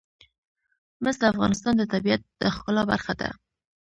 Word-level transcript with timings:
مس 1.03 1.15
د 1.21 1.23
افغانستان 1.33 1.73
د 1.77 1.83
طبیعت 1.93 2.21
د 2.41 2.43
ښکلا 2.55 2.83
برخه 2.91 3.13
ده. 3.19 3.29